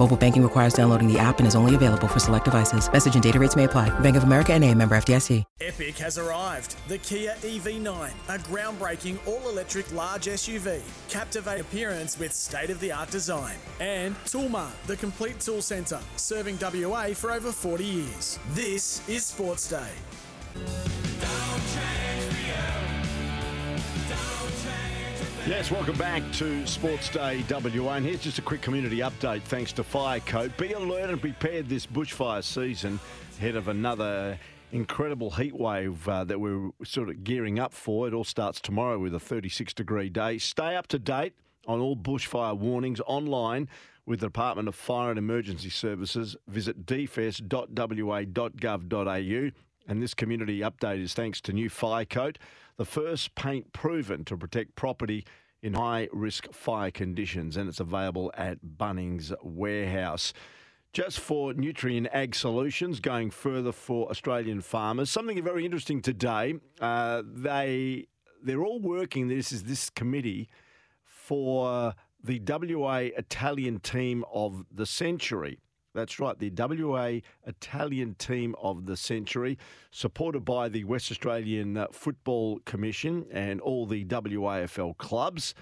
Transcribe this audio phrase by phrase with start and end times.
[0.00, 2.90] Mobile banking requires downloading the app and is only available for select devices.
[2.90, 3.90] Message and data rates may apply.
[4.00, 5.44] Bank of America and a member FDIC.
[5.60, 6.76] Epic has arrived.
[6.88, 10.80] The Kia EV9, a groundbreaking all-electric large SUV.
[11.10, 13.56] Captivate appearance with state-of-the-art design.
[13.78, 18.38] And Toolmart, the complete tool centre, serving WA for over 40 years.
[18.54, 20.99] This is Sports Day.
[25.50, 27.94] Yes, welcome back to Sports Day WA.
[27.94, 30.56] And here's just a quick community update thanks to Firecoat.
[30.56, 33.00] Be alert and prepared this bushfire season
[33.36, 34.38] ahead of another
[34.70, 38.06] incredible heat wave uh, that we're sort of gearing up for.
[38.06, 40.38] It all starts tomorrow with a 36 degree day.
[40.38, 41.34] Stay up to date
[41.66, 43.68] on all bushfire warnings online
[44.06, 46.36] with the Department of Fire and Emergency Services.
[46.46, 47.40] Visit dfes.wa.gov.au.
[49.88, 52.38] And this community update is thanks to new Fire Coat,
[52.76, 55.24] the first paint proven to protect property
[55.62, 57.56] in high risk fire conditions.
[57.56, 60.32] And it's available at Bunnings Warehouse.
[60.92, 66.54] Just for Nutrient Ag Solutions, going further for Australian farmers, something very interesting today.
[66.80, 68.06] Uh, they
[68.42, 69.28] they're all working.
[69.28, 70.48] This is this committee
[71.04, 75.60] for the WA Italian team of the century.
[75.92, 79.58] That's right, the WA Italian team of the century,
[79.90, 85.52] supported by the West Australian uh, Football Commission and all the WAFL clubs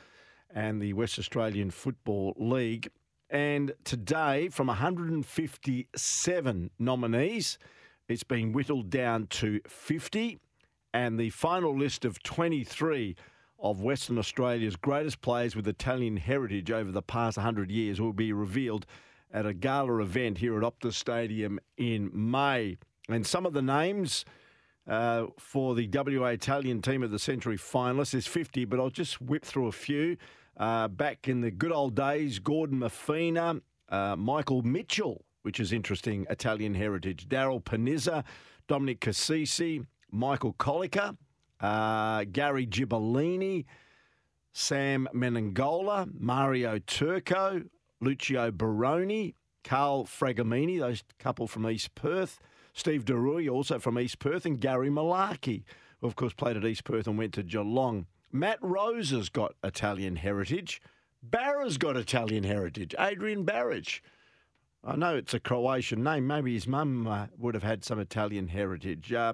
[0.55, 2.91] and the West Australian Football League.
[3.31, 7.59] And today, from 157 nominees,
[8.07, 10.39] it's been whittled down to 50.
[10.93, 13.17] And the final list of 23
[13.59, 18.33] of Western Australia's greatest players with Italian heritage over the past 100 years will be
[18.33, 18.87] revealed
[19.33, 22.79] at a gala event here at Optus Stadium in May.
[23.09, 24.25] And some of the names
[24.87, 29.21] uh, for the WA Italian team of the century finalists is 50, but I'll just
[29.21, 30.17] whip through a few.
[30.57, 36.27] Uh, back in the good old days, Gordon Mafina, uh, Michael Mitchell, which is interesting,
[36.31, 38.25] Italian heritage, Daryl Panizza,
[38.67, 41.17] Dominic Cassisi, Michael Colica,
[41.61, 43.65] uh, Gary Gibolini,
[44.53, 47.63] Sam Menegola, Mario Turco,
[48.01, 52.39] Lucio Baroni, Carl Fragamini, those couple from East Perth,
[52.73, 55.65] Steve DeRuy, also from East Perth, and Gary Malarkey,
[56.01, 58.07] who of course played at East Perth and went to Geelong.
[58.31, 60.81] Matt Rose has got Italian heritage.
[61.23, 62.95] Barra's got Italian heritage.
[62.99, 64.01] Adrian Barich.
[64.85, 66.27] I know it's a Croatian name.
[66.27, 69.13] Maybe his mum uh, would have had some Italian heritage.
[69.13, 69.33] Uh,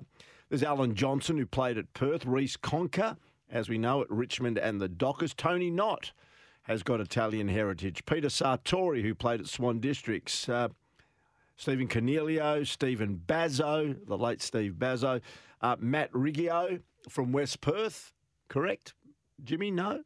[0.49, 2.25] there's Alan Johnson, who played at Perth.
[2.25, 3.17] Reece Conca,
[3.51, 5.35] as we know, at Richmond and the Dockers.
[5.35, 6.13] Tony Knott
[6.65, 8.05] has got Italian heritage.
[8.07, 10.49] Peter Sartori, who played at Swan Districts.
[10.49, 10.69] Uh,
[11.57, 15.21] Stephen Cornelio, Stephen Bazzo, the late Steve Bazzo.
[15.61, 18.13] Uh, Matt Riggio from West Perth,
[18.49, 18.95] correct?
[19.43, 20.03] Jimmy, no?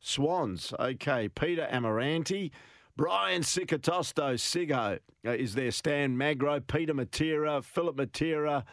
[0.00, 1.28] Swans, okay.
[1.28, 2.50] Peter Amaranti.
[2.96, 5.72] Brian Sicatosto, Sigo uh, is there.
[5.72, 8.64] Stan Magro, Peter Matera, Philip Matera,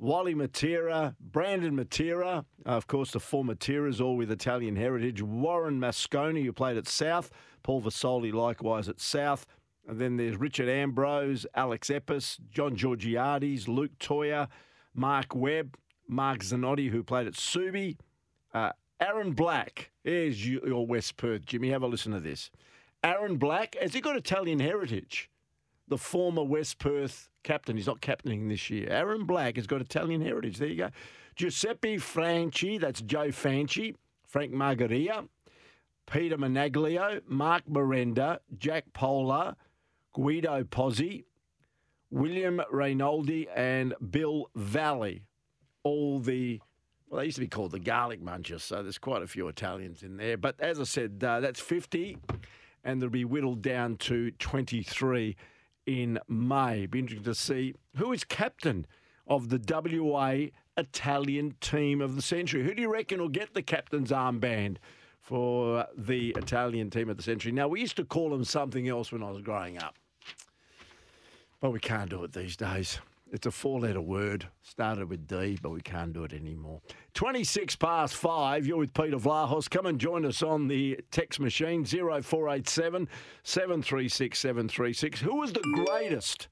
[0.00, 5.20] Wally Matera, Brandon Matera, uh, of course, the four Materas, all with Italian heritage.
[5.20, 7.30] Warren Masconi, who played at South.
[7.62, 9.44] Paul Vasoli, likewise at South.
[9.86, 14.48] And then there's Richard Ambrose, Alex Epis, John Georgiades, Luke Toia,
[14.94, 15.76] Mark Webb,
[16.08, 17.98] Mark Zanotti, who played at Subi.
[18.54, 21.68] Uh, Aaron Black, here's your West Perth, Jimmy.
[21.68, 22.50] Have a listen to this.
[23.04, 25.30] Aaron Black, has he got Italian heritage?
[25.90, 27.76] The former West Perth captain.
[27.76, 28.88] He's not captaining this year.
[28.88, 30.56] Aaron Black has got Italian heritage.
[30.56, 30.90] There you go.
[31.36, 33.94] Giuseppe Franchi, that's Joe Fanchi,
[34.26, 35.28] Frank Margaria,
[36.10, 39.56] Peter Managlio, Mark Miranda, Jack Polar,
[40.12, 41.24] Guido Pozzi,
[42.10, 45.22] William Reynoldi, and Bill Valley.
[45.82, 46.60] All the
[47.08, 50.04] well, they used to be called the Garlic Munchers, so there's quite a few Italians
[50.04, 50.36] in there.
[50.36, 52.18] But as I said, uh, that's 50,
[52.84, 55.36] and they'll be whittled down to 23
[55.90, 56.86] in May.
[56.86, 58.86] Be interesting to see who is captain
[59.26, 62.62] of the WA Italian team of the century.
[62.62, 64.76] Who do you reckon will get the captain's armband
[65.20, 67.52] for the Italian team of the century?
[67.52, 69.96] Now, we used to call them something else when I was growing up,
[71.60, 73.00] but we can't do it these days.
[73.32, 76.80] It's a four letter word, started with D, but we can't do it anymore.
[77.14, 79.70] 26 past five, you're with Peter Vlahos.
[79.70, 83.08] Come and join us on the text machine 0487
[83.44, 85.20] 736 736.
[85.20, 86.48] Who was the greatest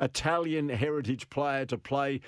[0.00, 2.20] Italian heritage player to play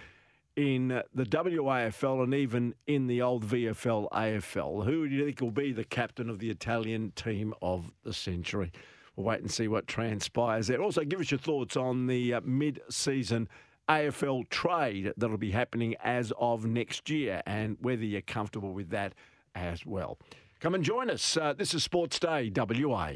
[0.56, 4.86] in the WAFL and even in the old VFL AFL?
[4.86, 8.72] Who do you think will be the captain of the Italian team of the century?
[9.14, 10.82] We'll wait and see what transpires there.
[10.82, 13.48] Also, give us your thoughts on the uh, mid season
[13.88, 19.14] AFL trade that'll be happening as of next year and whether you're comfortable with that
[19.54, 20.18] as well.
[20.60, 21.36] Come and join us.
[21.36, 23.10] Uh, this is Sports Day WA.